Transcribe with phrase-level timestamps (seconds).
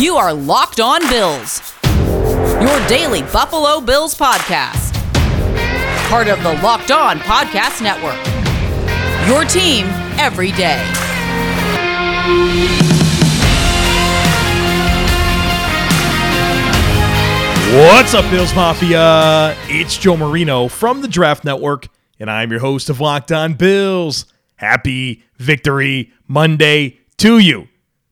[0.00, 4.94] You are Locked On Bills, your daily Buffalo Bills podcast.
[6.08, 8.16] Part of the Locked On Podcast Network.
[9.28, 9.84] Your team
[10.18, 10.82] every day.
[17.76, 19.54] What's up, Bills Mafia?
[19.68, 21.88] It's Joe Marino from the Draft Network,
[22.18, 24.24] and I'm your host of Locked On Bills.
[24.56, 27.68] Happy Victory Monday to you.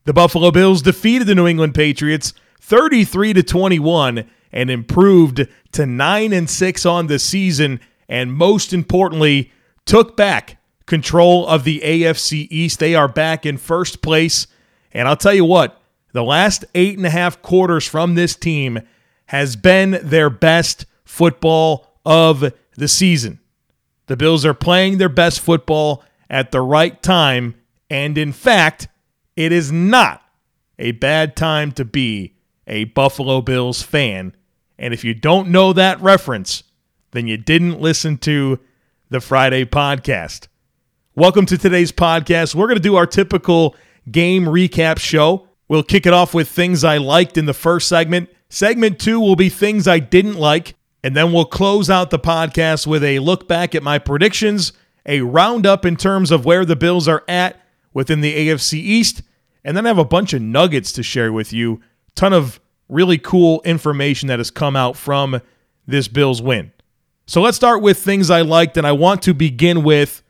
[0.09, 6.33] The Buffalo Bills defeated the New England Patriots 33 to 21 and improved to 9
[6.33, 9.51] and 6 on the season and most importantly
[9.85, 12.79] took back control of the AFC East.
[12.79, 14.47] They are back in first place.
[14.91, 15.79] And I'll tell you what,
[16.11, 18.79] the last eight and a half quarters from this team
[19.27, 23.41] has been their best football of the season.
[24.07, 27.53] The Bills are playing their best football at the right time.
[27.91, 28.87] And in fact,
[29.39, 30.21] it is not
[30.77, 32.35] a bad time to be
[32.67, 34.35] a Buffalo Bills fan.
[34.77, 36.63] And if you don't know that reference,
[37.11, 38.59] then you didn't listen to
[39.07, 40.49] the Friday podcast.
[41.15, 42.53] Welcome to today's podcast.
[42.53, 43.77] We're going to do our typical
[44.11, 45.47] game recap show.
[45.69, 48.29] We'll kick it off with things I liked in the first segment.
[48.49, 50.75] Segment two will be things I didn't like.
[51.01, 54.73] And then we'll close out the podcast with a look back at my predictions,
[55.05, 57.61] a roundup in terms of where the Bills are at
[57.93, 59.21] within the AFC East,
[59.63, 61.81] and then I have a bunch of nuggets to share with you.
[62.15, 65.41] Ton of really cool information that has come out from
[65.85, 66.71] this Bills win.
[67.25, 70.23] So let's start with things I liked, and I want to begin with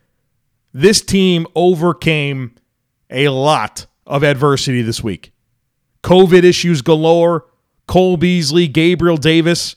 [0.73, 2.55] this team overcame
[3.09, 5.31] a lot of adversity this week.
[6.03, 7.45] COVID issues galore,
[7.88, 9.75] Cole Beasley, Gabriel Davis,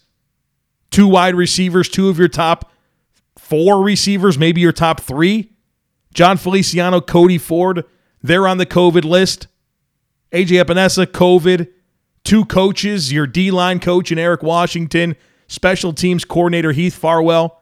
[0.91, 2.71] two wide receivers, two of your top
[3.39, 5.53] four receivers, maybe your top three.
[6.13, 7.85] Jon Feliciano, Cody Ford,
[8.23, 9.49] they're on the COVID list.
[10.33, 11.69] AJ Epenesa, COVID.
[12.25, 15.17] Two coaches, your D line coach and Eric Washington,
[15.49, 17.61] special teams coordinator Heath Farwell.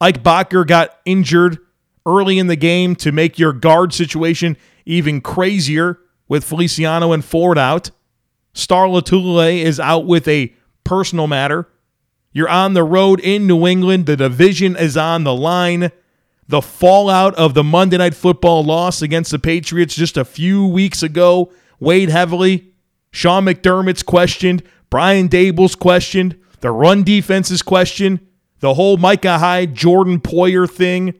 [0.00, 1.58] Ike Boettger got injured
[2.04, 7.58] early in the game to make your guard situation even crazier with Feliciano and Ford
[7.58, 7.92] out.
[8.52, 11.68] Star Lotulelei is out with a personal matter.
[12.32, 14.06] You're on the road in New England.
[14.06, 15.92] The division is on the line.
[16.52, 21.02] The fallout of the Monday Night Football loss against the Patriots just a few weeks
[21.02, 22.74] ago weighed heavily.
[23.10, 24.62] Sean McDermott's questioned.
[24.90, 26.38] Brian Daboll's questioned.
[26.60, 28.20] The run defense is questioned.
[28.60, 31.18] The whole Micah Hyde, Jordan Poyer thing.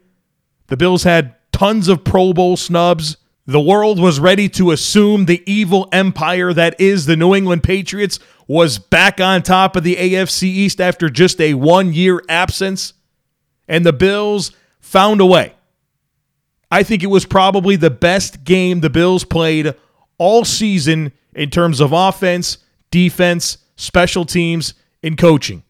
[0.67, 3.17] The Bills had tons of Pro Bowl snubs.
[3.47, 8.19] The world was ready to assume the evil empire that is the New England Patriots
[8.47, 12.93] was back on top of the AFC East after just a one year absence.
[13.67, 14.53] And the Bills
[14.93, 15.55] found a way.
[16.71, 19.75] I think it was probably the best game the Bills played
[20.19, 22.59] all season in terms of offense,
[22.91, 25.63] defense, special teams, and coaching.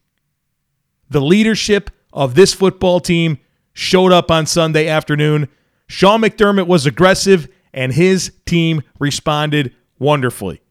[1.09, 3.39] The leadership of this football team
[3.71, 5.47] showed up on Sunday afternoon.
[5.87, 10.61] Sean McDermott was aggressive and his team responded wonderfully.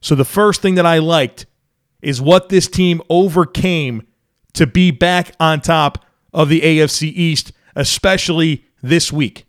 [0.00, 1.44] So, the first thing that I liked
[2.00, 4.06] is what this team overcame
[4.54, 6.02] to be back on top
[6.32, 9.46] of the AFC East, especially this week.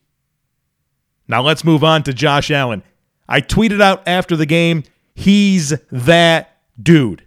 [1.28, 2.84] Now, let's move on to Josh Allen.
[3.28, 4.84] I tweeted out after the game,
[5.16, 7.24] he's that dude.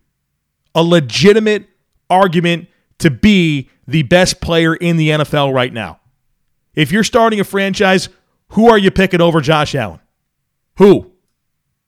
[0.75, 1.67] A legitimate
[2.09, 6.01] argument to be the best player in the NFL right now.
[6.75, 8.09] If you're starting a franchise,
[8.51, 10.01] who are you picking over Josh Allen?
[10.77, 11.13] Who?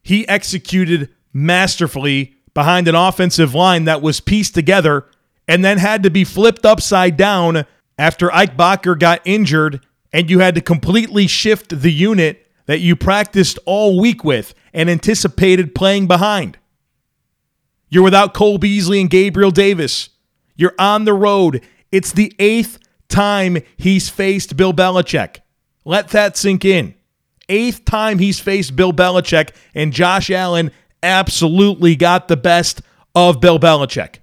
[0.03, 5.06] He executed masterfully behind an offensive line that was pieced together
[5.47, 7.65] and then had to be flipped upside down
[8.00, 12.96] after Ike Boettger got injured and you had to completely shift the unit that you
[12.96, 16.56] practiced all week with and anticipated playing behind.
[17.90, 20.08] You're without Cole Beasley and Gabriel Davis.
[20.56, 21.62] You're on the road.
[21.92, 22.78] It's the eighth
[23.08, 25.40] time he's faced Bill Belichick.
[25.84, 26.94] Let that sink in.
[27.50, 30.70] Eighth time he's faced Bill Belichick, and Josh Allen
[31.03, 32.80] absolutely got the best
[33.14, 34.19] of Bill Belichick.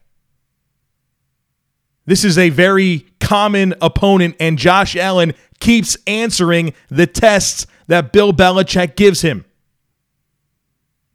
[2.07, 8.33] This is a very common opponent, and Josh Allen keeps answering the tests that Bill
[8.33, 9.45] Belichick gives him.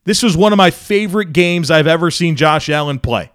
[0.05, 3.33] This was one of my favorite games I've ever seen Josh Allen play.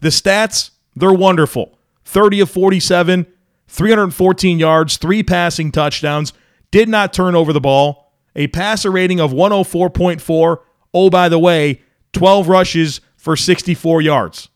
[0.00, 3.26] The stats, they're wonderful 30 of 47,
[3.68, 6.32] 314 yards, three passing touchdowns,
[6.70, 10.58] did not turn over the ball, a passer rating of 104.4.
[10.92, 11.80] Oh, by the way,
[12.12, 14.50] 12 rushes for 64 yards.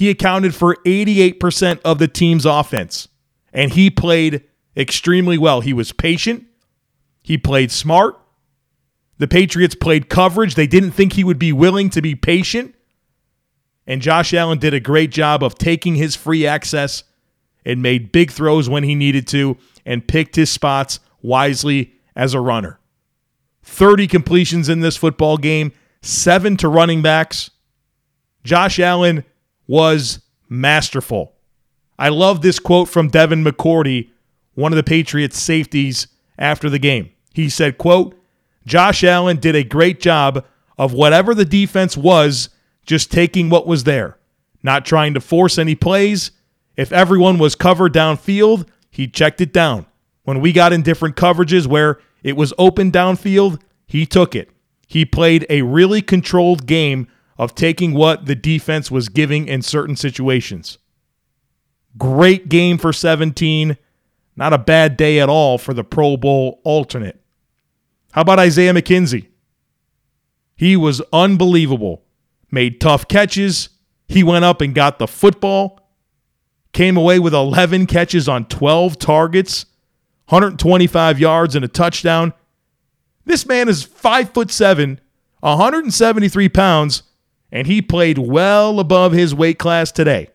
[0.00, 3.08] He accounted for 88% of the team's offense,
[3.52, 4.42] and he played
[4.74, 5.60] extremely well.
[5.60, 6.46] He was patient,
[7.20, 8.18] he played smart.
[9.18, 10.54] The Patriots played coverage.
[10.54, 12.74] They didn't think he would be willing to be patient.
[13.86, 17.04] And Josh Allen did a great job of taking his free access
[17.66, 22.40] and made big throws when he needed to and picked his spots wisely as a
[22.40, 22.80] runner.
[23.64, 27.50] 30 completions in this football game, seven to running backs.
[28.42, 29.26] Josh Allen
[29.70, 30.18] was
[30.48, 31.32] masterful.
[31.96, 34.10] I love this quote from Devin McCourty,
[34.54, 37.10] one of the Patriots safeties after the game.
[37.34, 38.20] He said, quote,
[38.66, 40.44] Josh Allen did a great job
[40.76, 42.48] of whatever the defense was,
[42.84, 44.18] just taking what was there,
[44.60, 46.32] not trying to force any plays.
[46.76, 49.86] If everyone was covered downfield, he checked it down.
[50.24, 54.50] When we got in different coverages where it was open downfield, he took it.
[54.88, 57.06] He played a really controlled game
[57.40, 60.76] of taking what the defense was giving in certain situations.
[61.96, 63.78] Great game for 17.
[64.36, 67.18] Not a bad day at all for the Pro Bowl alternate.
[68.12, 69.28] How about Isaiah McKenzie?
[70.54, 72.02] He was unbelievable.
[72.50, 73.70] Made tough catches.
[74.06, 75.80] He went up and got the football.
[76.74, 79.64] Came away with 11 catches on 12 targets,
[80.28, 82.34] 125 yards and a touchdown.
[83.24, 85.00] This man is five foot seven,
[85.40, 87.04] 173 pounds,
[87.52, 90.30] and he played well above his weight class today.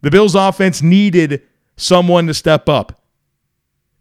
[0.00, 1.42] The Bills offense needed
[1.76, 3.02] someone to step up.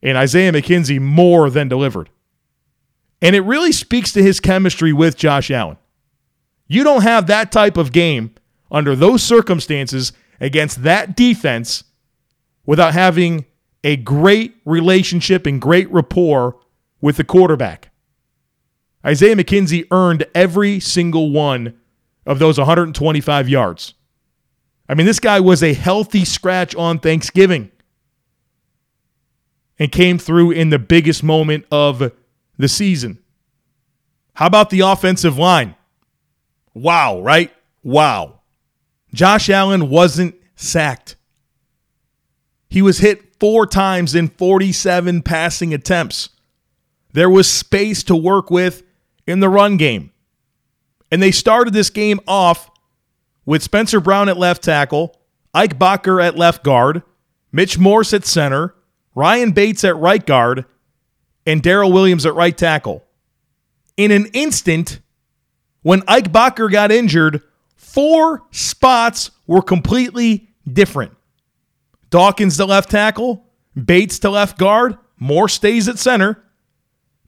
[0.01, 2.09] And Isaiah McKenzie more than delivered.
[3.21, 5.77] And it really speaks to his chemistry with Josh Allen.
[6.67, 8.35] You don't have that type of game
[8.71, 11.83] under those circumstances against that defense
[12.65, 13.45] without having
[13.83, 16.57] a great relationship and great rapport
[17.01, 17.89] with the quarterback.
[19.05, 21.79] Isaiah McKenzie earned every single one
[22.27, 23.95] of those 125 yards.
[24.87, 27.71] I mean, this guy was a healthy scratch on Thanksgiving
[29.79, 32.11] and came through in the biggest moment of
[32.57, 33.19] the season.
[34.35, 35.75] How about the offensive line?
[36.73, 37.51] Wow, right?
[37.81, 38.41] Wow.
[39.13, 41.15] Josh Allen wasn't sacked.
[42.69, 46.29] He was hit four times in 47 passing attempts.
[47.13, 48.83] There was space to work with
[49.25, 50.11] in the run game.
[51.11, 52.69] And they started this game off
[53.45, 55.19] with Spencer Brown at left tackle,
[55.53, 57.01] Ike Boettger at left guard,
[57.51, 58.75] Mitch Morse at center,
[59.15, 60.65] Ryan Bates at right guard,
[61.45, 63.05] and Daryl Williams at right tackle.
[63.95, 64.99] In an instant,
[65.81, 67.41] when Ike Boettger got injured,
[67.75, 71.13] four spots were completely different.
[72.09, 73.45] Dawkins to left tackle,
[73.75, 76.43] Bates to left guard, Morse stays at center,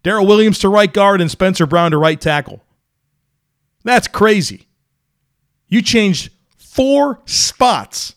[0.04, 2.62] Daryl Williams to right guard, and Spencer Brown to right tackle.
[3.84, 4.68] That's crazy.
[5.68, 8.16] You changed four spots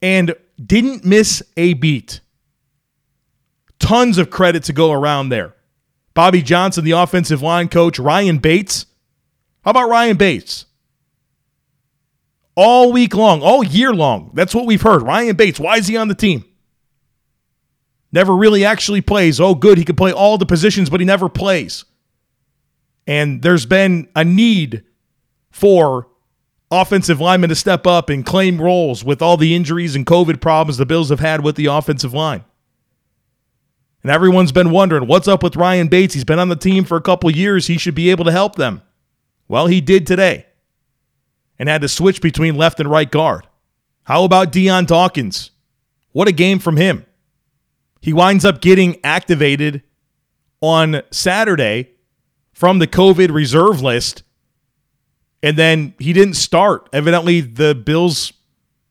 [0.00, 0.34] and
[0.64, 2.20] didn't miss a beat.
[3.78, 5.54] Tons of credit to go around there.
[6.14, 8.86] Bobby Johnson, the offensive line coach, Ryan Bates.
[9.64, 10.66] How about Ryan Bates?
[12.54, 14.30] All week long, all year long.
[14.34, 15.02] That's what we've heard.
[15.02, 16.44] Ryan Bates, why is he on the team?
[18.12, 19.40] Never really actually plays.
[19.40, 19.78] Oh, good.
[19.78, 21.84] He can play all the positions, but he never plays.
[23.06, 24.84] And there's been a need
[25.50, 26.08] for
[26.70, 30.78] offensive linemen to step up and claim roles with all the injuries and COVID problems
[30.78, 32.44] the Bills have had with the offensive line.
[34.02, 36.14] And everyone's been wondering what's up with Ryan Bates.
[36.14, 37.66] He's been on the team for a couple years.
[37.66, 38.82] He should be able to help them.
[39.48, 40.46] Well, he did today
[41.58, 43.46] and had to switch between left and right guard.
[44.04, 45.50] How about Dion Dawkins?
[46.12, 47.06] What a game from him.
[48.00, 49.82] He winds up getting activated
[50.60, 51.90] on Saturday
[52.62, 54.22] from the COVID reserve list.
[55.42, 56.88] And then he didn't start.
[56.92, 58.32] Evidently, the Bills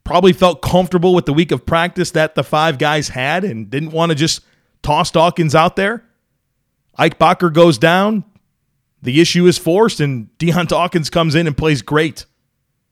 [0.03, 3.91] probably felt comfortable with the week of practice that the five guys had and didn't
[3.91, 4.41] want to just
[4.83, 6.03] toss Dawkins out there.
[6.97, 8.25] Ike Boettger goes down.
[9.03, 12.25] The issue is forced, and Dion Dawkins comes in and plays great.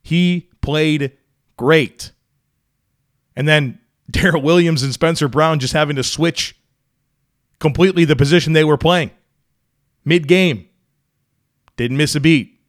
[0.01, 1.11] He played
[1.57, 2.13] great.
[3.35, 6.55] And then Daryl Williams and Spencer Brown just having to switch
[7.59, 9.11] completely the position they were playing.
[10.05, 10.68] Mid game,
[11.83, 12.59] didn't miss a beat.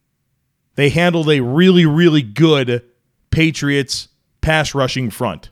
[0.76, 2.84] They handled a really, really good
[3.30, 4.08] Patriots
[4.40, 5.50] pass rushing front.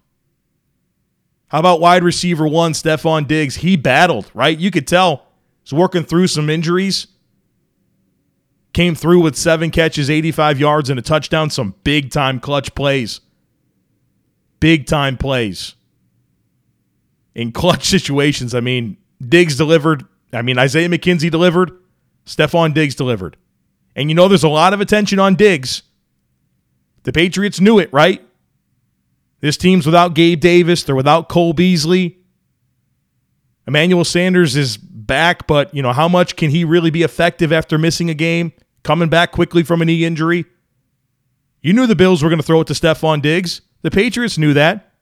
[1.48, 3.56] How about wide receiver one, Stefon Diggs?
[3.56, 4.56] He battled, right?
[4.56, 5.26] You could tell
[5.64, 7.08] he's working through some injuries.
[8.74, 11.50] Came through with seven catches, 85 yards, and a touchdown.
[11.50, 13.20] Some big time clutch plays.
[14.60, 15.74] Big time plays
[17.34, 18.54] in clutch situations.
[18.54, 20.04] I mean, Diggs delivered.
[20.32, 21.72] I mean, Isaiah McKenzie delivered.
[22.24, 23.36] Stefon Diggs delivered.
[23.98, 25.82] And you know, there's a lot of attention on Diggs.
[27.02, 28.24] The Patriots knew it, right?
[29.40, 30.84] This team's without Gabe Davis.
[30.84, 32.16] They're without Cole Beasley.
[33.66, 37.76] Emmanuel Sanders is back, but you know, how much can he really be effective after
[37.76, 38.52] missing a game,
[38.84, 40.44] coming back quickly from a knee injury?
[41.60, 43.62] You knew the Bills were going to throw it to Stefon Diggs.
[43.82, 44.92] The Patriots knew that.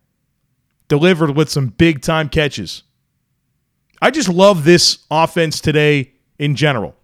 [0.89, 2.83] Delivered with some big time catches.
[4.01, 6.97] I just love this offense today in general.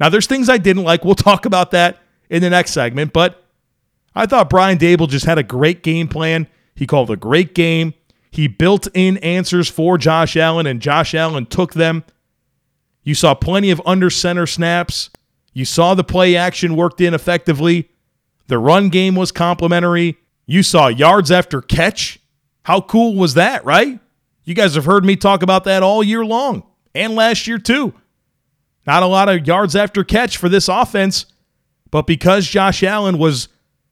[0.00, 1.04] Now, there's things I didn't like.
[1.04, 1.98] We'll talk about that
[2.30, 3.44] in the next segment, but
[4.14, 6.46] I thought Brian Daboll just had a great game plan.
[6.74, 7.94] He called a great game.
[8.30, 12.04] He built in answers for Josh Allen, and Josh Allen took them.
[13.02, 15.10] You saw plenty of under center snaps.
[15.52, 17.90] You saw the play action worked in effectively.
[18.46, 20.18] The run game was complimentary.
[20.46, 22.20] You saw yards after catch.
[22.64, 23.98] How cool was that, right?
[24.44, 26.64] You guys have heard me talk about that all year long
[26.94, 27.94] and last year too.
[28.88, 31.26] Not a lot of yards after catch for this offense,
[31.90, 33.48] but because Josh Allen was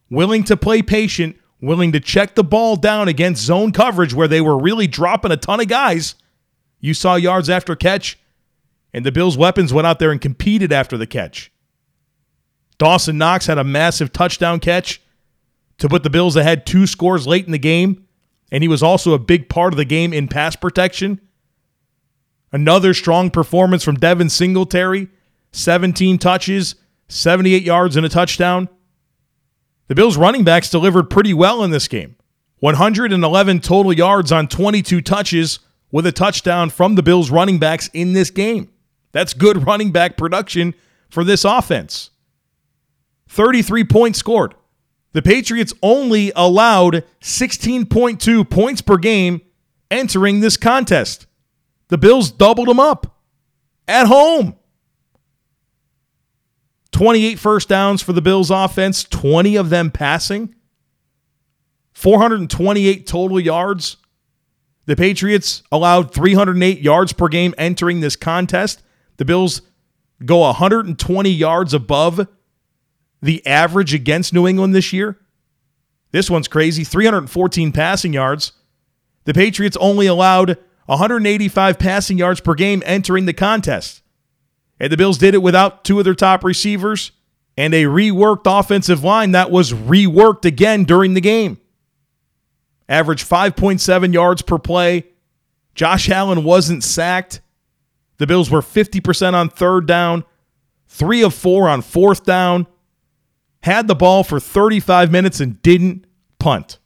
[0.09, 4.41] willing to play patient, willing to check the ball down against zone coverage where they
[4.41, 6.15] were really dropping a ton of guys,
[6.81, 8.19] you saw yards after catch,
[8.95, 11.53] and the Bills' weapons went out there and competed after the catch.
[12.79, 15.03] Dawson Knox had a massive touchdown catch
[15.76, 18.07] to put the Bills ahead two scores late in the game
[18.50, 21.21] and he was also a big part of the game in pass protection.
[22.53, 25.09] Another strong performance from Devin Singletary
[25.53, 26.75] 17 touches,
[27.09, 28.69] 78 yards, and a touchdown.
[29.88, 32.17] The Bills' running backs delivered pretty well in this game
[32.61, 35.61] 111 total yards on 22 touches
[35.91, 38.71] with a touchdown from the Bills' running backs in this game.
[39.12, 40.75] That's good running back production
[41.09, 42.11] for this offense.
[43.29, 44.55] 33 points scored.
[45.12, 49.41] The Patriots only allowed 16.2 points per game
[49.91, 51.26] entering this contest.
[51.88, 53.19] The Bills doubled them up
[53.87, 54.57] at home.
[56.93, 60.55] 28 first downs for the Bills offense, 20 of them passing.
[61.93, 63.99] 428 total yards.
[64.87, 68.83] The Patriots allowed 308 yards per game entering this contest.
[69.16, 69.62] The Bills
[70.25, 72.26] go 120 yards above
[73.21, 75.19] the average against New England this year.
[76.12, 78.52] This one's crazy 314 passing yards.
[79.25, 84.02] The Patriots only allowed 185 passing yards per game entering the contest.
[84.78, 87.12] And the Bills did it without two of their top receivers
[87.57, 91.59] and a reworked offensive line that was reworked again during the game.
[92.88, 95.07] Average 5.7 yards per play.
[95.75, 97.40] Josh Allen wasn't sacked.
[98.19, 100.25] The Bills were 50% on third down,
[100.88, 102.66] three of four on fourth down,
[103.62, 106.07] had the ball for 35 minutes and didn't
[106.38, 106.78] punt.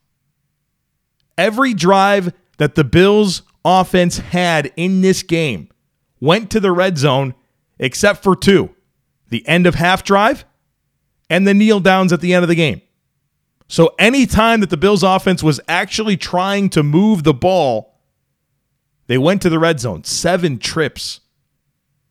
[1.39, 5.69] Every drive that the Bills offense had in this game
[6.21, 7.35] went to the red zone
[7.79, 8.71] except for two
[9.29, 10.45] the end of half drive
[11.29, 12.83] and the kneel downs at the end of the game.
[13.69, 18.01] So anytime that the Bills offense was actually trying to move the ball,
[19.07, 20.03] they went to the red zone.
[20.03, 21.21] Seven trips.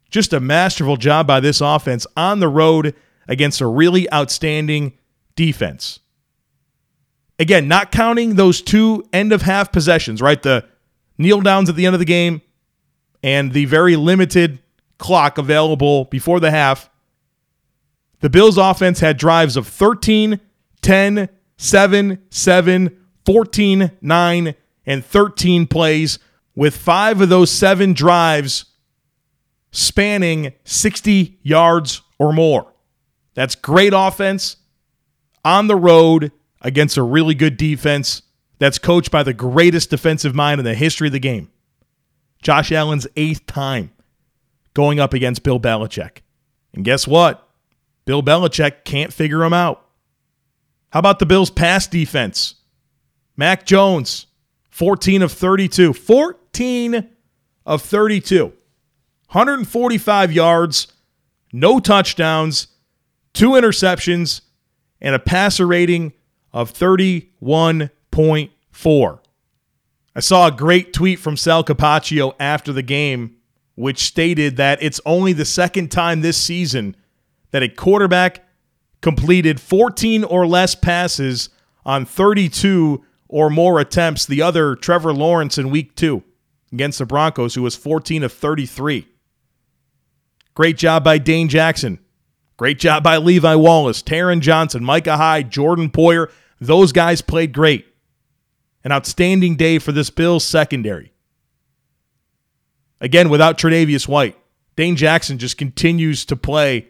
[0.09, 2.95] Just a masterful job by this offense on the road
[3.27, 4.97] against a really outstanding
[5.35, 5.99] defense.
[7.37, 10.41] Again, not counting those two end of half possessions, right?
[10.41, 10.65] The
[11.19, 12.41] kneel downs at the end of the game
[13.21, 14.59] and the very limited
[14.97, 16.89] clock available before the half.
[18.21, 20.39] The Bills offense had drives of 13,
[20.81, 26.19] 10, 7, 7, 14, 9, and 13 plays,
[26.55, 28.65] with five of those seven drives
[29.71, 32.73] spanning 60 yards or more.
[33.35, 34.57] That's great offense
[35.45, 38.23] on the road against a really good defense
[38.59, 41.49] that's coached by the greatest defensive mind in the history of the game.
[42.41, 43.91] Josh Allen's eighth time
[44.73, 46.19] going up against Bill Belichick.
[46.73, 47.49] And guess what?
[48.05, 49.85] Bill Belichick can't figure him out.
[50.91, 52.55] How about the Bills' pass defense?
[53.35, 54.27] Mac Jones,
[54.69, 55.93] 14 of 32.
[55.93, 57.09] 14
[57.65, 58.45] of 32.
[59.31, 60.87] 145 yards,
[61.53, 62.67] no touchdowns,
[63.33, 64.41] two interceptions,
[64.99, 66.13] and a passer rating
[66.51, 66.71] of
[68.19, 69.19] 31.4.
[70.15, 73.37] I saw a great tweet from Sal Capaccio after the game,
[73.75, 76.95] which stated that it's only the second time this season
[77.51, 78.45] that a quarterback
[79.01, 81.49] completed 14 or less passes
[81.85, 84.25] on 32 or more attempts.
[84.25, 86.23] The other, Trevor Lawrence, in week two
[86.73, 89.07] against the Broncos, who was 14 of 33.
[90.53, 91.99] Great job by Dane Jackson.
[92.57, 96.29] Great job by Levi Wallace, Taron Johnson, Micah Hyde, Jordan Poyer.
[96.59, 97.85] Those guys played great.
[98.83, 101.11] An outstanding day for this Bills secondary.
[103.01, 104.37] Again, without Tre'Davious White,
[104.75, 106.87] Dane Jackson just continues to play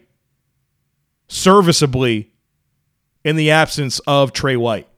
[1.28, 2.32] serviceably
[3.24, 4.88] in the absence of Tre White.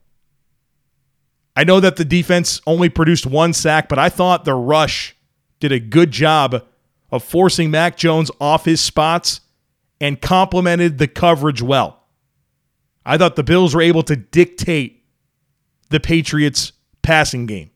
[1.54, 5.14] I know that the defense only produced one sack, but I thought the rush
[5.60, 6.64] did a good job
[7.10, 9.40] of forcing Mac Jones off his spots
[10.00, 12.04] and complemented the coverage well.
[13.04, 15.04] I thought the Bills were able to dictate
[15.90, 16.72] the Patriots'
[17.02, 17.70] passing game.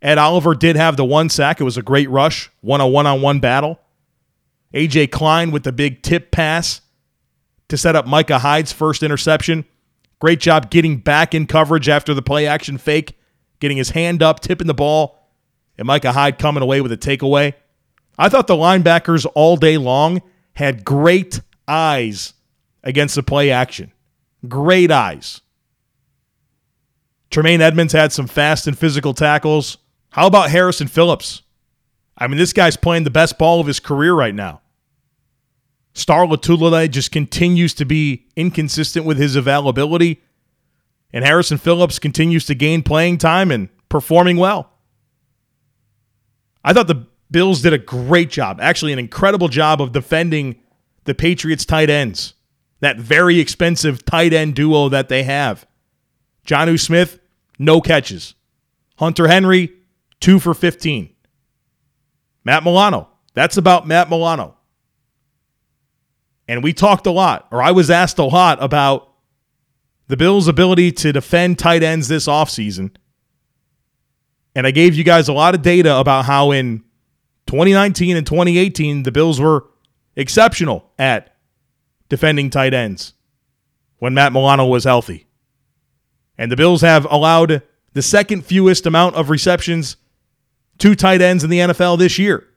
[0.00, 1.60] Ed Oliver did have the one sack.
[1.60, 3.78] It was a great rush, one on one on one battle.
[4.74, 6.80] AJ Klein with the big tip pass
[7.68, 9.64] to set up Micah Hyde's first interception.
[10.18, 13.16] Great job getting back in coverage after the play action fake,
[13.60, 15.30] getting his hand up, tipping the ball,
[15.78, 17.54] and Micah Hyde coming away with a takeaway.
[18.18, 20.22] I thought the linebackers all day long
[20.54, 22.34] had great eyes
[22.82, 23.92] against the play action.
[24.48, 25.41] Great eyes.
[27.32, 29.78] Tremaine Edmunds had some fast and physical tackles.
[30.10, 31.42] How about Harrison Phillips?
[32.16, 34.60] I mean, this guy's playing the best ball of his career right now.
[35.94, 40.22] Star Lotulelei just continues to be inconsistent with his availability.
[41.10, 44.70] And Harrison Phillips continues to gain playing time and performing well.
[46.62, 50.60] I thought the Bills did a great job, actually, an incredible job of defending
[51.04, 52.34] the Patriots' tight ends,
[52.80, 55.66] that very expensive tight end duo that they have.
[56.46, 57.20] Jonnu Smith,
[57.58, 58.34] no catches.
[58.96, 59.72] Hunter Henry,
[60.20, 61.14] two for 15.
[62.44, 64.56] Matt Milano, that's about Matt Milano.
[66.48, 69.12] And we talked a lot, or I was asked a lot about
[70.08, 72.94] the Bills' ability to defend tight ends this offseason.
[74.54, 76.84] And I gave you guys a lot of data about how in
[77.46, 79.66] 2019 and 2018, the Bills were
[80.16, 81.34] exceptional at
[82.08, 83.14] defending tight ends
[83.98, 85.26] when Matt Milano was healthy.
[86.42, 89.96] And the Bills have allowed the second fewest amount of receptions
[90.78, 92.48] to tight ends in the NFL this year.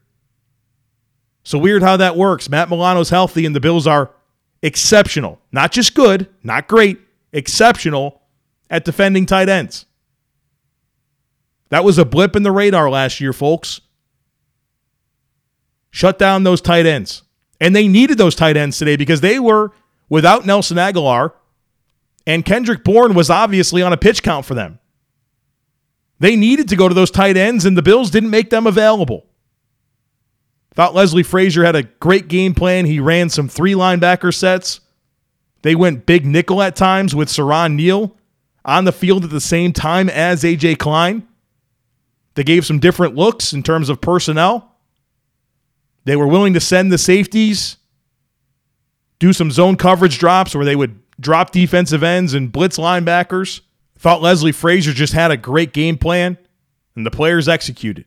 [1.44, 2.50] So weird how that works.
[2.50, 4.10] Matt Milano's healthy and the Bills are
[4.64, 5.40] exceptional.
[5.52, 7.00] Not just good, not great,
[7.32, 8.24] exceptional
[8.72, 9.86] at defending tight ends.
[11.70, 13.82] That was a blip in the radar last year, folks.
[15.92, 17.22] Shut down those tight ends.
[17.62, 19.74] And they needed those tight ends today because they were
[20.10, 21.34] without Nelson Agholor,
[22.28, 24.80] and Kendrick Bourne was obviously on a pitch count for them.
[26.20, 29.26] They needed to go to those tight ends, and the Bills didn't make them available.
[30.74, 32.86] Thought Leslie Frazier had a great game plan.
[32.86, 34.82] He ran some three linebacker sets.
[35.62, 38.16] They went big nickel at times with Siran Neal
[38.66, 41.28] on the field at the same time as AJ Klein.
[42.34, 44.76] They gave some different looks in terms of personnel.
[46.04, 47.78] They were willing to send the safeties,
[49.18, 53.62] do some zone coverage drops where they would drop defensive ends and blitz linebackers.
[53.98, 56.38] Thought Leslie Frazier just had a great game plan,
[56.96, 58.06] and the players executed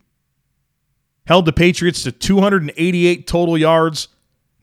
[1.28, 4.08] held the Patriots to 288 total yards.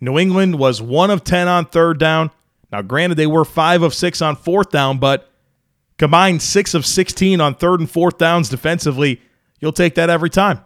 [0.02, 2.32] New England was 1 of 10 on third down.
[2.72, 5.32] Now, granted, they were 5 of 6 on fourth down, but
[6.00, 9.22] combined 6 of 16 on third and fourth downs defensively.
[9.60, 10.60] You'll take that every time.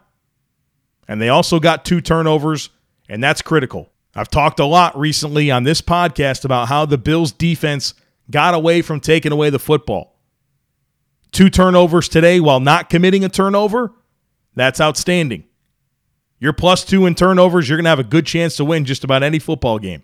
[1.05, 2.69] And they also got two turnovers,
[3.09, 3.89] and that's critical.
[4.15, 7.93] I've talked a lot recently on this podcast about how the Bills' defense
[8.31, 10.19] got away from taking away the football.
[11.31, 13.93] Two turnovers today while not committing a turnover.
[14.55, 15.45] That's outstanding.
[16.39, 17.69] You're plus two in turnovers.
[17.69, 20.03] You're going to have a good chance to win just about any football game.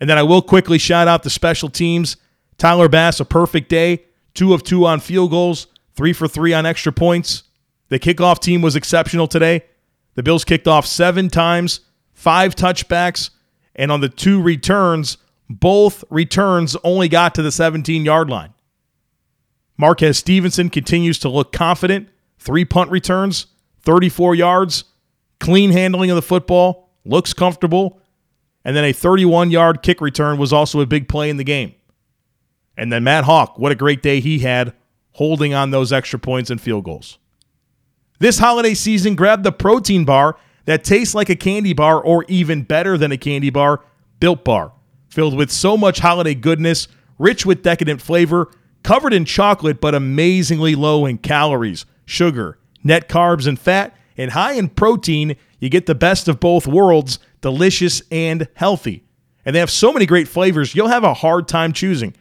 [0.00, 2.16] And then I will quickly shout out the special teams.
[2.56, 6.66] Tyler Bass, a perfect day, two of two on field goals, three for three on
[6.66, 7.44] extra points.
[7.88, 9.64] The kickoff team was exceptional today.
[10.14, 11.80] The Bills kicked off seven times,
[12.18, 13.30] five touchbacks,
[13.76, 18.52] and on the two returns, both returns only got to the 17 yard line.
[19.76, 22.08] Marquez Stevenson continues to look confident.
[22.40, 23.46] Three punt returns,
[23.82, 24.84] 34 yards,
[25.38, 28.00] clean handling of the football, looks comfortable.
[28.64, 31.72] And then a 31 yard kick return was also a big play in the game.
[32.76, 34.74] And then Matt Haack, what a great day he had
[35.12, 37.18] holding on those extra points and field goals.
[38.18, 40.36] This holiday season, grab the protein bar
[40.68, 43.82] that tastes like a candy bar or even better than a candy bar,
[44.20, 44.72] Built Bar.
[45.08, 48.50] Filled with so much holiday goodness, rich with decadent flavor,
[48.82, 54.52] covered in chocolate but amazingly low in calories, sugar, net carbs and fat, and high
[54.52, 59.04] in protein, you get the best of both worlds, delicious and healthy.
[59.46, 62.14] And they have so many great flavors, you'll have a hard time choosing.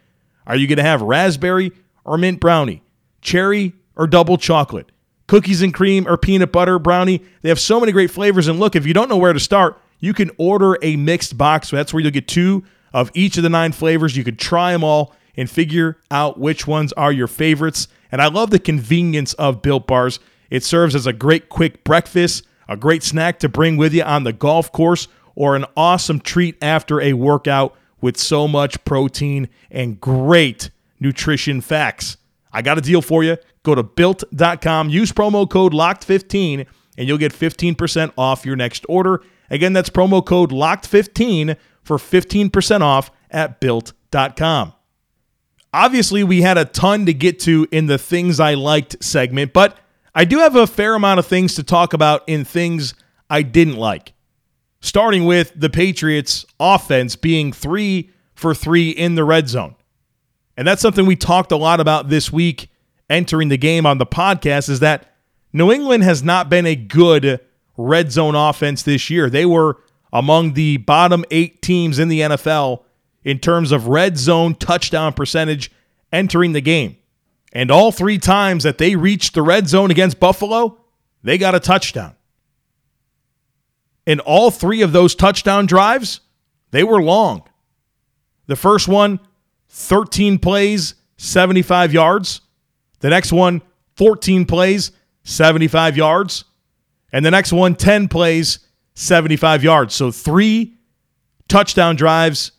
[0.46, 1.74] Are you going to have raspberry
[2.06, 2.82] or mint brownie,
[3.20, 4.90] cherry or double chocolate,
[5.28, 7.24] cookies and cream or peanut butter brownie?
[7.42, 8.48] They have so many great flavors.
[8.48, 11.70] And look, if you don't know where to start, you can order a mixed box.
[11.70, 12.64] So that's where you'll get two
[12.94, 14.16] of each of the nine flavors.
[14.16, 17.88] You can try them all and figure out which ones are your favorites.
[18.12, 20.20] And I love the convenience of built bars.
[20.50, 24.24] It serves as a great quick breakfast, a great snack to bring with you on
[24.24, 30.00] the golf course, or an awesome treat after a workout with so much protein and
[30.02, 32.18] great nutrition facts.
[32.58, 33.38] I got a deal for you.
[33.62, 36.66] Go to built.com, use promo code LOCKED15,
[36.98, 39.22] and you'll get 15% off your next order.
[39.52, 44.74] Again, that's promo code LOCKED15 for 15% off at built.com.
[45.72, 49.78] Obviously, we had a ton to get to in the things I liked segment, but
[50.16, 52.96] I do have a fair amount of things to talk about in things
[53.30, 54.14] I didn't like.
[54.82, 59.76] Starting with the Patriots' offense being three for three in the red zone.
[60.58, 62.70] And that's something we talked a lot about this week
[63.10, 65.14] entering the game on the podcast is that
[65.54, 67.40] New England has not been a good
[67.78, 69.30] red zone offense this year.
[69.30, 69.78] They were
[70.12, 72.84] among the bottom eight teams in the NFL
[73.24, 75.72] in terms of red zone touchdown percentage
[76.12, 76.98] entering the game.
[77.54, 80.80] And all three times that they reached the red zone against Buffalo,
[81.24, 82.16] they got a touchdown.
[84.06, 86.22] In all three of those touchdown drives,
[86.72, 87.44] they were long.
[88.48, 89.20] The first one,
[89.70, 92.42] 13 plays, 75 yards.
[93.00, 93.62] The next one,
[93.96, 94.92] 14 plays,
[95.24, 96.46] 75 yards.
[97.12, 98.60] And the next one, 10 plays,
[98.96, 99.94] 75 yards.
[99.94, 100.78] So three
[101.48, 102.52] touchdown drives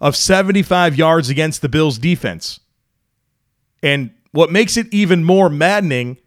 [0.00, 2.60] of 75 yards against the Bills defense.
[3.82, 6.18] And what makes it even more maddening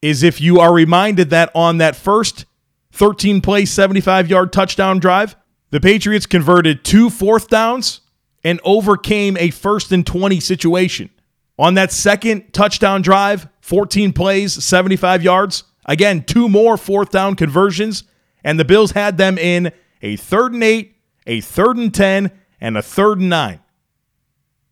[0.00, 2.44] is if you are reminded that on that first
[2.92, 5.36] 13 play, 75 yard touchdown drive,
[5.70, 8.00] the Patriots converted two fourth downs
[8.44, 11.10] and overcame a first and 20 situation.
[11.58, 18.04] On that second touchdown drive, 14 plays, 75 yards, again, two more fourth down conversions,
[18.44, 20.96] and the Bills had them in a third and eight,
[21.26, 23.60] a third and 10, and a third and nine.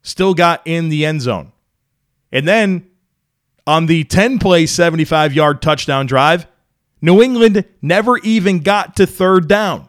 [0.02, 1.52] Still got in the end zone.
[2.30, 2.88] And then
[3.66, 6.46] on the 10 play, 75 yard touchdown drive,
[7.02, 9.88] New England never even got to third down.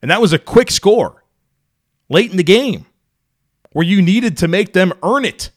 [0.00, 1.23] And that was a quick score
[2.08, 2.86] late in the game
[3.72, 5.50] where you needed to make them earn it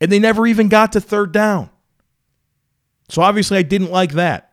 [0.00, 1.70] and they never even got to third down.
[3.08, 4.52] So obviously, I didn't like that.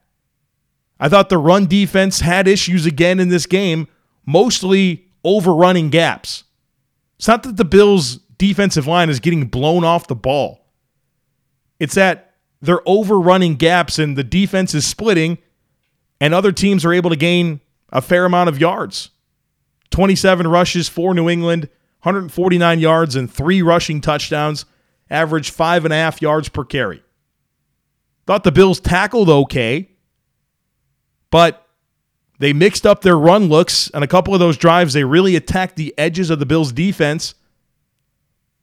[1.00, 3.88] I thought the run defense had issues again in this game,
[4.26, 6.44] mostly overrunning gaps.
[7.18, 10.66] It's not that the Bills' defensive line is getting blown off the ball,
[11.80, 15.40] it's that they're overrunning gaps and the defense is splitting,
[16.20, 19.10] and other teams are able to gain a fair amount of yards.
[19.92, 21.70] 27 rushes for New England,
[22.02, 24.66] 149 yards, and three rushing touchdowns
[25.10, 27.04] averaged five and a half yards per carry.
[28.26, 29.90] Thought the Bills tackled okay,
[31.30, 31.68] but
[32.40, 33.90] they mixed up their run looks.
[33.94, 37.36] And a couple of those drives, they really attacked the edges of the Bills' defense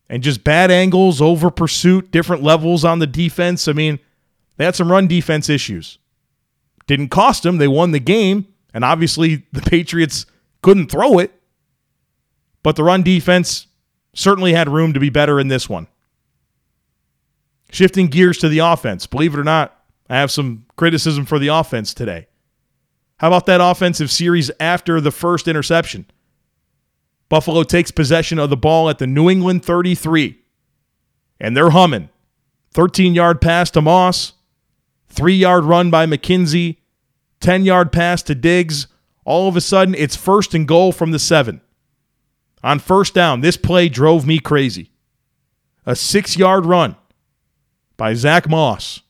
[0.08, 3.68] and just bad angles, over pursuit, different levels on the defense.
[3.68, 3.98] I mean,
[4.56, 5.98] they had some run defense issues.
[6.86, 7.58] Didn't cost them.
[7.58, 8.46] They won the game.
[8.72, 10.26] And obviously, the Patriots
[10.62, 11.32] couldn't throw it.
[12.62, 13.66] But the run defense
[14.14, 15.86] certainly had room to be better in this one.
[17.70, 19.06] Shifting gears to the offense.
[19.06, 22.26] Believe it or not, I have some criticism for the offense today.
[23.18, 26.06] How about that offensive series after the first interception?
[27.28, 30.38] Buffalo takes possession of the ball at the New England 33,
[31.40, 32.08] and they're humming.
[32.72, 34.34] 13 yard pass to Moss,
[35.08, 36.78] three yard run by McKenzie,
[37.40, 38.86] 10 yard pass to Diggs.
[39.28, 41.60] All of a sudden, it's first and goal from the seven.
[42.64, 44.90] On first down, this play drove me crazy.
[45.84, 46.96] A six yard run
[47.98, 49.02] by Zach Moss.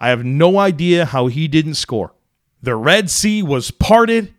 [0.00, 2.14] I have no idea how he didn't score.
[2.62, 4.32] The Red Sea was parted,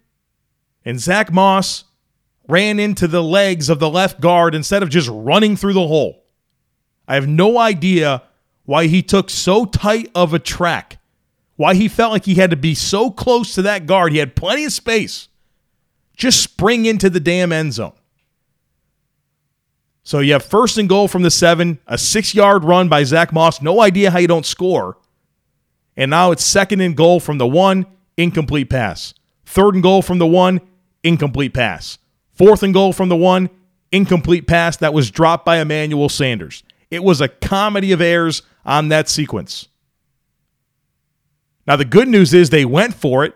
[0.84, 1.84] and Zach Moss
[2.48, 6.24] ran into the legs of the left guard instead of just running through the hole.
[7.08, 8.24] I have no idea
[8.63, 10.94] why he took so tight of a track,
[11.56, 14.12] why he felt like he had to be so close to that guard.
[14.12, 15.30] He had plenty of space.
[16.15, 17.94] Just spring into the damn end zone.
[20.04, 23.34] So you have first and goal from the seven, a six yard run by Zach
[23.34, 23.62] Moss.
[23.62, 24.98] No idea how you don't score.
[25.98, 27.86] And now it's second and goal from the one,
[28.18, 29.13] incomplete pass.
[29.46, 30.62] Third and goal from the one,
[31.04, 31.98] incomplete pass.
[32.34, 33.50] Fourth and goal from the one,
[33.91, 36.63] incomplete pass that was dropped by Emmanuel Sanders.
[36.91, 39.70] It was a comedy of errors on that sequence.
[41.67, 43.36] Now, the good news is they went for it,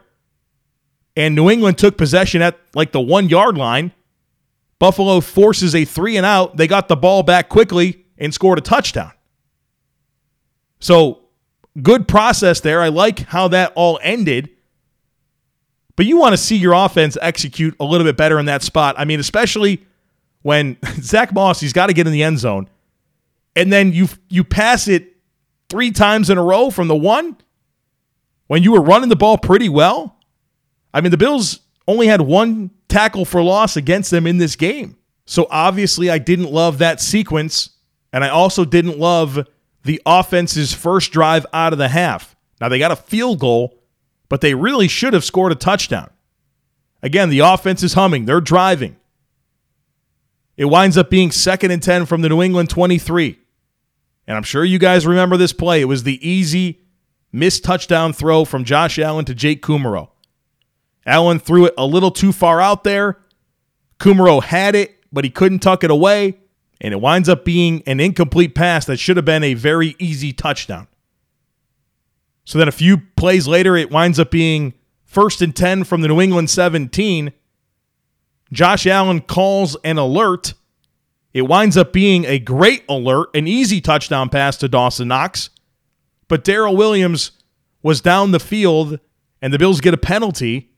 [1.15, 3.92] and New England took possession at like the one yard line
[4.80, 6.56] Buffalo forces a three and out.
[6.56, 9.12] They got the ball back quickly and scored a touchdown.
[10.80, 11.20] So,
[11.82, 12.82] good process there.
[12.82, 14.50] I like how that all ended.
[15.98, 18.96] But you want to see your offense execute a little bit better in that spot.
[18.98, 19.86] I mean, especially
[20.44, 22.70] when Zach Moss, he's got to get in the end zone.
[23.58, 25.18] And then you you pass it
[25.68, 27.36] three times in a row from the one
[28.50, 30.18] when you were running the ball pretty well.
[30.92, 34.98] I mean, the Bills only had one tackle for loss against them in this game.
[35.28, 37.70] So obviously, I didn't love that sequence.
[38.12, 39.48] And I also didn't love
[39.84, 42.36] the offense's first drive out of the half.
[42.60, 43.80] Now, they got a field goal,
[44.30, 46.10] but they really should have scored a touchdown.
[47.04, 48.96] Again, the offense is humming, they're driving.
[50.58, 53.38] It winds up being second and 10 from the New England 23.
[54.26, 55.82] And I'm sure you guys remember this play.
[55.82, 56.80] It was the easy
[57.32, 60.10] missed touchdown throw from Josh Allen to Jake Kumerow.
[61.06, 63.18] Allen threw it a little too far out there.
[64.00, 66.39] Kumerow had it, but he couldn't tuck it away.
[66.82, 70.32] And it winds up being an incomplete pass that should have been a very easy
[70.32, 70.88] touchdown.
[72.46, 76.08] So then a few plays later, it winds up being first and 10 from the
[76.08, 77.34] New England 17.
[78.52, 80.54] Josh Allen calls an alert.
[81.34, 85.50] It winds up being a great alert, an easy touchdown pass to Dawson Knox.
[86.30, 87.32] But Daryl Williams
[87.84, 89.00] was down the field,
[89.42, 90.72] and the Bills get a penalty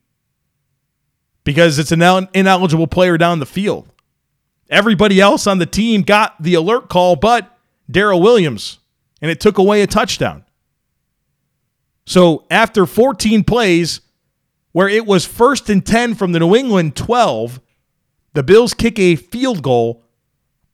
[1.44, 2.02] because it's an
[2.34, 3.88] ineligible player down the field.
[4.68, 7.56] Everybody else on the team got the alert call, but
[7.90, 8.78] Daryl Williams,
[9.20, 10.44] and it took away a touchdown.
[12.06, 14.00] So after 14 plays,
[14.72, 17.60] where it was first and 10 from the New England 12,
[18.32, 20.02] the Bills kick a field goal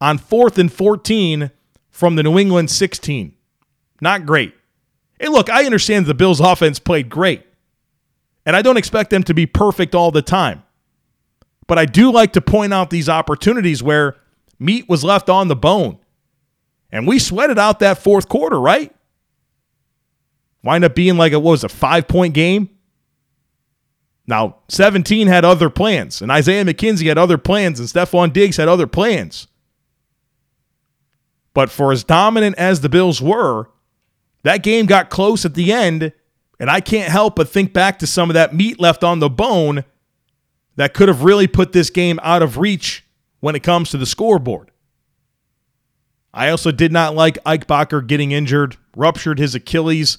[0.00, 1.50] on fourth and 14
[1.90, 3.34] from the New England 16.
[4.00, 4.54] Not great.
[5.20, 7.44] Hey, look, I understand the Bills' offense played great,
[8.46, 10.62] and I don't expect them to be perfect all the time.
[11.66, 14.16] But I do like to point out these opportunities where
[14.58, 15.98] meat was left on the bone.
[16.90, 18.94] And we sweated out that fourth quarter, right?
[20.62, 22.70] Wind up being like it was a five point game.
[24.26, 28.68] Now, 17 had other plans, and Isaiah McKenzie had other plans, and Stefon Diggs had
[28.68, 29.46] other plans.
[31.54, 33.70] But for as dominant as the Bills were,
[34.42, 36.12] that game got close at the end,
[36.60, 39.30] and I can't help but think back to some of that meat left on the
[39.30, 39.84] bone
[40.76, 43.04] that could have really put this game out of reach
[43.40, 44.70] when it comes to the scoreboard.
[46.32, 47.66] I also did not like Ike
[48.06, 50.18] getting injured, ruptured his Achilles.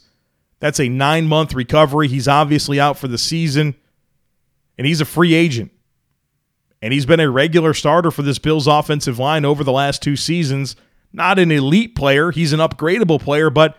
[0.60, 2.08] That's a nine month recovery.
[2.08, 3.76] He's obviously out for the season,
[4.78, 5.72] and he's a free agent.
[6.82, 10.16] And he's been a regular starter for this Bills offensive line over the last two
[10.16, 10.76] seasons.
[11.12, 13.78] Not an elite player, he's an upgradable player, but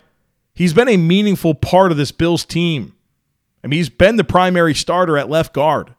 [0.55, 2.95] he's been a meaningful part of this Bills team.
[3.63, 5.95] I mean, he's been the primary starter at left guard.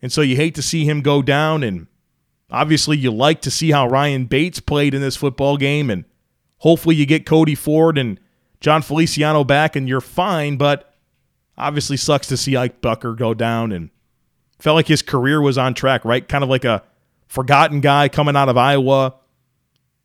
[0.00, 1.62] And so you hate to see him go down.
[1.62, 1.86] And
[2.50, 5.88] obviously, you like to see how Ryan Bates played in this football game.
[5.90, 6.04] And
[6.58, 8.20] hopefully, you get Cody Ford and
[8.60, 10.56] Jon Feliciano back and you're fine.
[10.56, 10.92] But
[11.56, 13.72] obviously, sucks to see Ike Boettger go down.
[13.72, 13.90] And
[14.62, 16.28] felt like his career was on track, right?
[16.28, 16.84] Kind of like a
[17.26, 19.14] forgotten guy coming out of Iowa,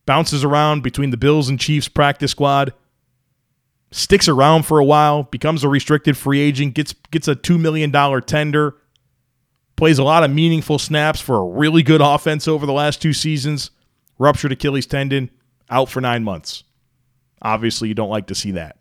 [0.05, 2.73] bounces around between the Bills and Chiefs practice squad,
[3.91, 7.91] sticks around for a while, becomes a restricted free agent, gets gets a $2 million
[8.23, 8.75] tender
[9.77, 13.13] plays a lot of meaningful snaps for a really good offense over the last two
[13.13, 13.71] seasons.
[14.19, 15.29] Ruptured Achilles tendon,
[15.69, 16.63] out for nine months.
[17.41, 18.77] Obviously, you don't like to see that.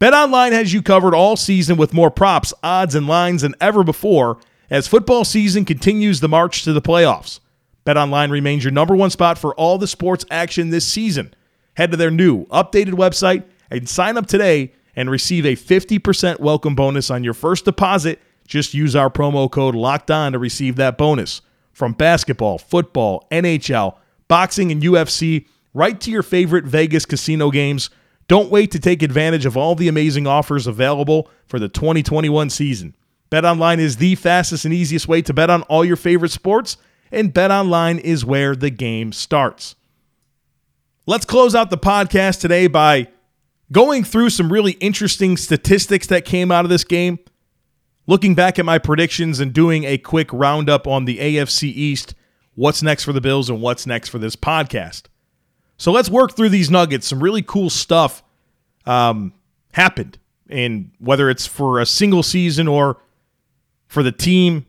[0.00, 4.38] BetOnline has you covered all season with more props, odds, and lines than ever before
[4.70, 7.40] as football season continues the march to the playoffs.
[7.84, 11.34] BetOnline remains your number one spot for all the sports action this season.
[11.74, 16.74] Head to their new, updated website and sign up today and receive a 50% welcome
[16.74, 20.96] bonus on your first deposit just use our promo code locked on to receive that
[20.96, 21.42] bonus.
[21.72, 23.96] From basketball, football, NHL,
[24.28, 27.90] boxing, and UFC, right to your favorite Vegas casino games.
[28.28, 32.96] Don't wait to take advantage of all the amazing offers available for the 2021 season.
[33.30, 36.76] BetOnline is the fastest and easiest way to bet on all your favorite sports,
[37.12, 39.74] and BetOnline is where the game starts.
[41.06, 43.08] Let's close out the podcast today by
[43.72, 47.18] going through some really interesting statistics that came out of this game
[48.06, 52.14] looking back at my predictions and doing a quick roundup on the AFC East,
[52.54, 55.04] what's next for the Bills and what's next for this podcast.
[55.76, 57.06] So let's work through these nuggets.
[57.06, 58.22] Some really cool stuff
[58.86, 59.32] um,
[59.72, 62.98] happened, and whether it's for a single season or
[63.88, 64.66] for the team,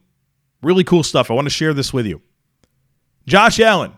[0.62, 1.32] really cool stuff.
[1.32, 2.22] I want to share this with you.
[3.26, 3.94] Josh Allen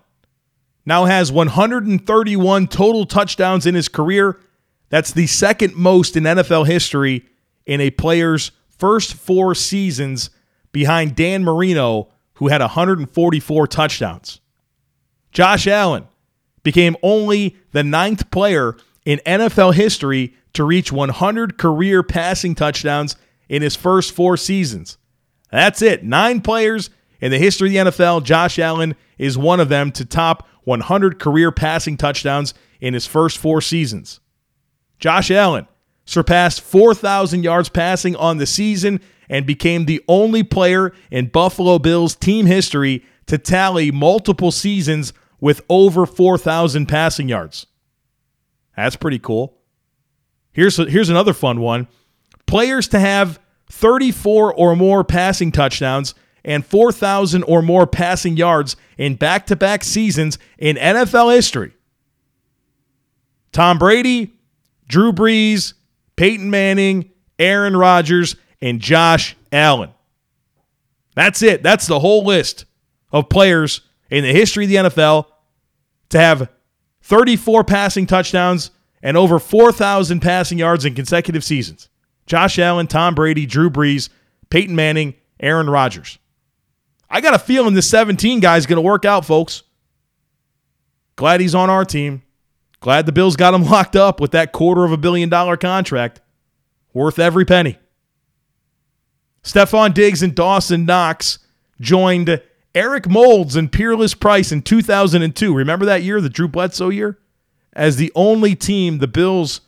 [0.85, 4.39] now has 131 total touchdowns in his career.
[4.89, 7.25] That's the second most in NFL history
[7.65, 10.29] in a player's first four seasons
[10.71, 14.39] behind Dan Marino, who had 144 touchdowns.
[15.31, 16.07] Josh Allen
[16.63, 18.75] became only the ninth player
[19.05, 23.15] in NFL history to reach 100 career passing touchdowns
[23.47, 24.97] in his first four seasons.
[25.51, 26.03] That's it.
[26.03, 26.89] Nine players
[27.21, 28.23] in the history of the NFL.
[28.23, 33.37] Josh Allen is one of them to top 100 career passing touchdowns in his first
[33.37, 34.19] four seasons.
[34.99, 35.67] Josh Allen
[36.05, 42.15] surpassed 4,000 yards passing on the season and became the only player in Buffalo Bills
[42.15, 47.67] team history to tally multiple seasons with over 4,000 passing yards.
[48.75, 49.57] That's pretty cool.
[50.51, 51.87] Here's here's another fun one.
[52.45, 59.15] Players to have 34 or more passing touchdowns and 4,000 or more passing yards in
[59.15, 61.73] back-to-back seasons in NFL history.
[63.51, 64.33] Tom Brady,
[64.89, 65.73] Drew Brees,
[66.17, 69.91] Peyton Manning, Aaron Rodgers, and Josh Allen.
[71.15, 71.63] That's it.
[71.63, 72.65] That's the whole list
[73.11, 75.27] of players in the history of the NFL
[76.09, 76.49] to have
[77.03, 78.71] 34 passing touchdowns
[79.01, 81.87] and over 4,000 passing yards in consecutive seasons.
[82.25, 84.09] Josh Allen, Tom Brady, Drew Brees,
[84.49, 86.19] Peyton Manning, Aaron Rodgers.
[87.09, 89.63] I got a feeling this 17 guy is going to work out, folks.
[91.15, 92.21] Glad he's on our team.
[92.79, 96.21] Glad the Bills got him locked up with that quarter of a billion dollar contract.
[96.93, 97.77] Worth every penny.
[99.43, 101.39] Stefon Diggs and Dawson Knox
[101.79, 102.41] joined
[102.75, 105.53] Eric Moulds and Peerless Price in 2002.
[105.53, 107.19] Remember that year, the Drew Bledsoe year?
[107.73, 109.61] As the only team, the Bills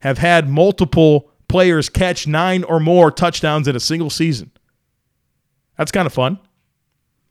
[0.00, 4.50] have had multiple players catch nine or more touchdowns in a single season.
[5.76, 6.38] That's kind of fun.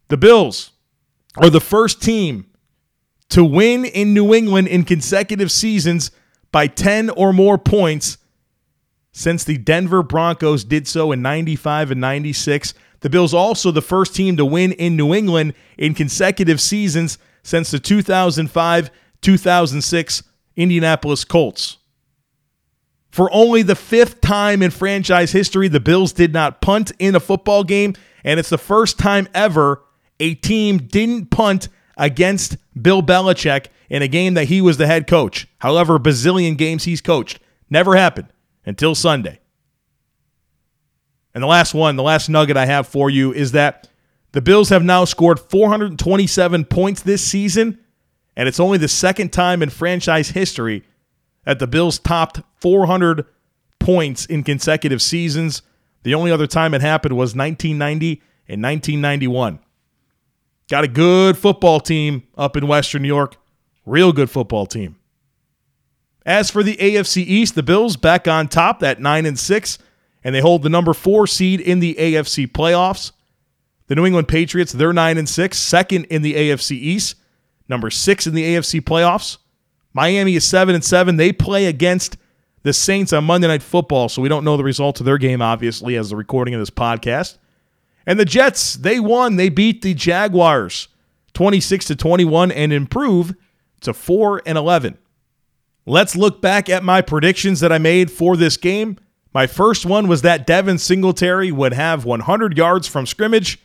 [0.10, 0.72] The Bills
[1.38, 2.51] are the first team
[3.32, 6.12] to win in New England in consecutive seasons
[6.52, 8.18] by 10 or more points
[9.14, 12.74] since the Denver Broncos did so in 95 and 96.
[13.00, 17.72] The Bills also the first team to win in New England in consecutive seasons since
[17.72, 18.92] the 2005
[19.22, 20.24] 2006
[20.56, 21.78] Indianapolis Colts.
[23.12, 27.20] For only the fifth time in franchise history, the Bills did not punt in a
[27.20, 29.84] football game, and it's the first time ever
[30.20, 31.68] a team didn't punt
[32.02, 35.48] against Bill Belichick in a game that he was the head coach.
[35.60, 37.40] However, bazillion games he's coached.
[37.70, 38.28] Never happened
[38.66, 39.40] until Sunday.
[41.34, 43.88] And the last one, the last nugget I have for you is that
[44.32, 47.78] the Bills have now scored 427 points this season,
[48.36, 50.84] and it's only the second time in franchise history
[51.46, 53.26] that the Bills topped 400
[53.80, 55.62] points in consecutive seasons.
[56.02, 59.60] The only other time it happened was 1990 and 1991.
[60.72, 63.36] Got a good football team up in Western New York.
[63.86, 64.96] Real good football team.
[66.26, 69.78] As for the AFC East, the Bills back on top at 9 and 6
[70.24, 73.12] and they hold the number 4 seed in the AFC playoffs.
[73.88, 77.16] The New England Patriots, they're 9 and 6, second in the AFC East,
[77.68, 79.40] number 6 in the AFC playoffs.
[79.92, 81.18] Miami is 7 and 7.
[81.18, 82.16] They play against
[82.64, 85.42] the Saints on Monday Night Football, so we don't know the results of their game
[85.42, 87.40] obviously as the recording of this podcast.
[88.06, 89.36] And the Jets, they won.
[89.36, 90.88] They beat the Jaguars
[91.34, 93.36] 26 to 21 and improve
[93.82, 94.98] to 4 and 11.
[95.86, 98.98] Let's look back at my predictions that I made for this game.
[99.34, 103.60] My first one was that Devin Singletary would have 100 yards from scrimmage.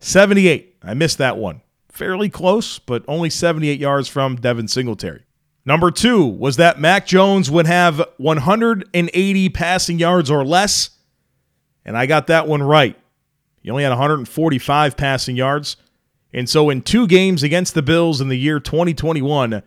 [0.00, 0.76] 78.
[0.82, 1.62] I missed that one.
[1.88, 5.24] Fairly close, but only 78 yards from Devin Singletary.
[5.64, 10.90] Number two was that Mac Jones would have 180 passing yards or less,
[11.84, 12.96] and I got that one right.
[13.62, 15.76] He only had 145 passing yards.
[16.32, 19.62] And so in two games against the Bills in the year 2021,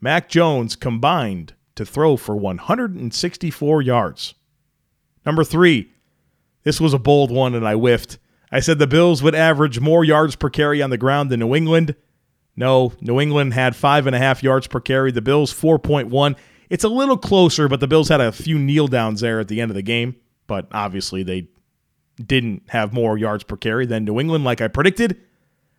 [0.00, 4.34] Mac Jones combined to throw for 164 yards.
[5.24, 5.90] Number three,
[6.62, 8.18] this was a bold one and I whiffed.
[8.50, 11.54] I said the Bills would average more yards per carry on the ground than New
[11.54, 11.94] England.
[12.56, 15.12] No, New England had five and a half yards per carry.
[15.12, 16.36] The Bills 4.1.
[16.70, 19.60] It's a little closer, but the Bills had a few kneel downs there at the
[19.60, 20.16] end of the game.
[20.46, 21.48] But obviously, they
[22.24, 25.20] didn't have more yards per carry than New England, like I predicted.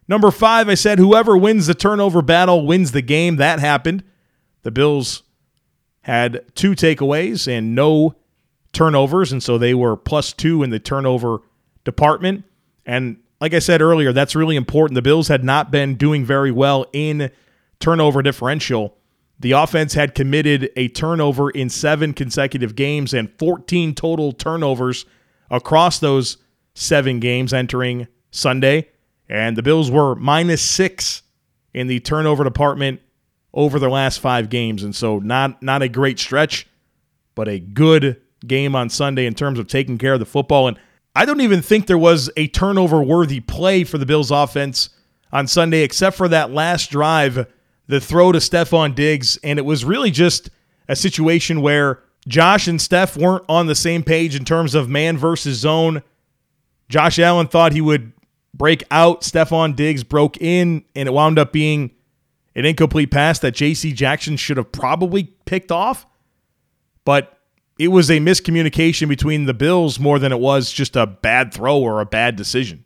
[0.08, 3.36] Number five, I said whoever wins the turnover battle wins the game.
[3.38, 4.04] That happened.
[4.64, 5.24] The Bills
[6.02, 8.16] had two takeaways and no
[8.72, 11.40] turnovers, and so they were plus two in the turnover
[11.84, 12.46] department.
[12.86, 14.96] And like I said earlier, that's really important.
[14.96, 17.32] The Bills had not been doing very well in
[17.80, 18.96] turnover differential.
[19.40, 25.06] The offense had committed a turnover in seven consecutive games and 14 total turnovers
[25.50, 26.38] across those
[26.74, 28.90] seven games entering Sunday.
[29.30, 31.24] And the Bills were minus six
[31.74, 33.02] in the turnover department
[33.54, 34.84] over their last five games.
[34.84, 36.68] And so not not a great stretch,
[37.36, 40.68] but a good game on Sunday in terms of taking care of the football.
[40.68, 40.80] And
[41.16, 44.90] I don't even think there was a turnover worthy play for the Bills offense
[45.32, 47.48] on Sunday, except for that last drive,
[47.88, 49.38] the throw to Stefon Diggs.
[49.44, 50.50] And it was really just
[50.88, 55.18] a situation where Josh and Steph weren't on the same page in terms of man
[55.18, 56.04] versus zone.
[56.90, 58.12] Josh Allen thought he would
[58.54, 59.22] break out.
[59.22, 61.92] Stefon Diggs broke in, and it wound up being
[62.56, 63.94] an incomplete pass that J.C.
[63.94, 66.06] Jackson should have probably picked off.
[67.06, 67.40] But
[67.80, 71.80] it was a miscommunication between the Bills more than it was just a bad throw
[71.80, 72.84] or a bad decision.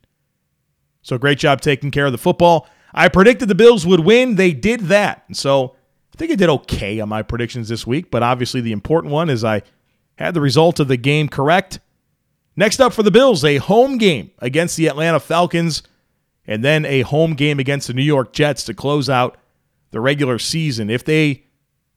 [1.02, 2.68] So great job taking care of the football.
[2.94, 4.36] I predicted the Bills would win.
[4.36, 5.24] They did that.
[5.28, 5.76] And so
[6.22, 9.44] think I did okay on my predictions this week, but obviously the important one is
[9.44, 9.64] I
[10.16, 11.80] had the result of the game correct.
[12.56, 15.82] Next up for the Bills, a home game against the Atlanta Falcons,
[16.46, 19.38] and then a home game against the New York Jets to close out
[19.90, 20.92] the regular season.
[20.92, 21.46] If they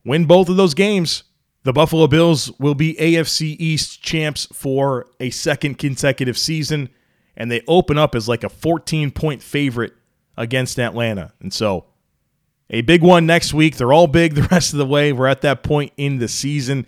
[0.03, 1.23] win both of those games,
[1.61, 6.89] the Buffalo Bills will be AFC East champs for a second consecutive season,
[7.37, 9.93] and they open up as like a 14 point favorite
[10.35, 11.33] against Atlanta.
[11.39, 11.85] And so,
[12.69, 13.77] a big one next week.
[13.77, 15.13] They're all big the rest of the way.
[15.13, 16.85] We're at that point in the season,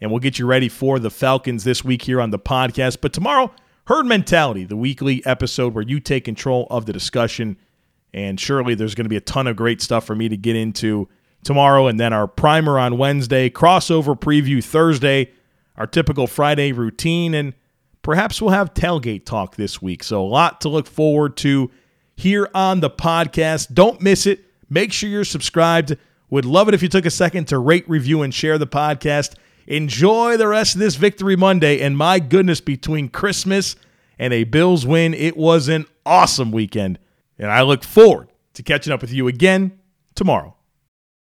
[0.00, 2.98] and we'll get you ready for the Falcons this week here on the podcast.
[3.00, 3.52] But tomorrow,
[3.86, 7.56] Herd Mentality, the weekly episode where you take control of the discussion.
[8.12, 10.56] And surely there's going to be a ton of great stuff for me to get
[10.56, 11.08] into
[11.42, 15.30] tomorrow, and then our primer on Wednesday, crossover preview Thursday,
[15.76, 17.54] our typical Friday routine, and
[18.02, 20.02] perhaps we'll have tailgate talk this week.
[20.02, 21.70] So, a lot to look forward to
[22.16, 23.74] here on the podcast.
[23.74, 24.40] Don't miss it.
[24.74, 25.96] Make sure you're subscribed.
[26.30, 29.36] Would love it if you took a second to rate, review, and share the podcast.
[29.68, 31.80] Enjoy the rest of this Victory Monday.
[31.80, 33.76] And my goodness, between Christmas
[34.18, 36.98] and a Bills win, it was an awesome weekend.
[37.38, 39.78] And I look forward to catching up with you again
[40.16, 40.56] tomorrow.